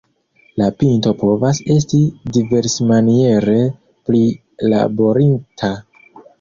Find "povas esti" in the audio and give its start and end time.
1.23-1.99